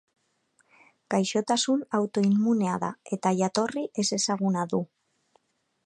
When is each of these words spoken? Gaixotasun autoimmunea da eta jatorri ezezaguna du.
Gaixotasun 1.15 1.83
autoimmunea 1.99 2.79
da 2.85 2.91
eta 3.19 3.35
jatorri 3.43 3.85
ezezaguna 4.07 4.69
du. 4.75 4.83